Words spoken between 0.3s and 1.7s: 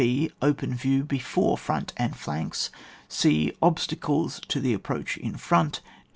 Open view before